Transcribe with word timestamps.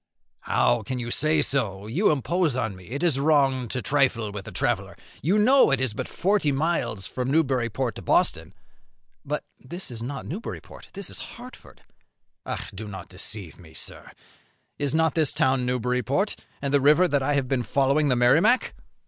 "How 0.39 0.81
can 0.81 0.97
you 0.97 1.11
say 1.11 1.43
so? 1.43 1.85
you 1.85 2.09
impose 2.09 2.55
on 2.55 2.75
me; 2.75 2.89
it 2.89 3.03
is 3.03 3.19
wrong 3.19 3.67
to 3.67 3.83
trifle 3.83 4.31
with 4.31 4.47
a 4.47 4.51
traveller; 4.51 4.95
you 5.21 5.37
know 5.37 5.69
it 5.69 5.79
is 5.79 5.93
but 5.93 6.07
forty 6.07 6.51
miles 6.51 7.05
from 7.05 7.29
Newburyport 7.29 7.93
to 7.93 8.01
Boston." 8.01 8.55
"But 9.23 9.43
this 9.59 9.91
is 9.91 10.01
not 10.01 10.25
Newburyport; 10.25 10.89
this 10.93 11.11
is 11.11 11.19
Hartford." 11.37 11.83
"Do 12.73 12.87
not 12.87 13.09
deceive 13.09 13.59
me, 13.59 13.75
sir. 13.75 14.09
Is 14.79 14.95
not 14.95 15.13
this 15.13 15.33
town 15.33 15.67
Newburyport, 15.67 16.35
and 16.63 16.73
the 16.73 16.81
river 16.81 17.07
that 17.07 17.21
I 17.21 17.35
have 17.35 17.47
been 17.47 17.61
following 17.61 18.09
the 18.09 18.15
Merrimac?" 18.15 18.73